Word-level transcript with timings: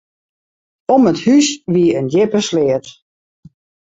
Om 0.93 1.03
it 1.11 1.19
hús 1.25 1.47
wie 1.73 1.93
in 1.99 2.07
djippe 2.13 2.39
sleat. 2.47 2.85